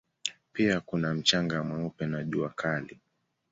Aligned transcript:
Pia 0.53 0.79
kuna 0.81 1.13
mchanga 1.13 1.63
mweupe 1.63 2.05
na 2.05 2.23
jua 2.23 2.49
kali. 2.49 2.99